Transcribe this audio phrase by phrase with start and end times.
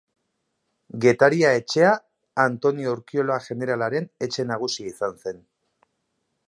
[1.03, 1.91] Getaria etxea
[2.45, 5.43] Antonio Urkiola jeneralaren etxe nagusia izan zen.